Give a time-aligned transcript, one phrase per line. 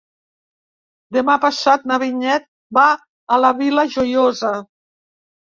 [1.17, 2.47] Demà passat na Vinyet
[2.79, 2.87] va
[3.37, 4.53] a la Vila Joiosa.